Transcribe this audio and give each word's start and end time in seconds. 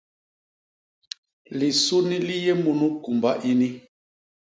Lisuni 1.57 2.17
li 2.27 2.35
yé 2.45 2.53
munu 2.63 2.87
kumba 3.03 3.31
ini. 3.51 3.67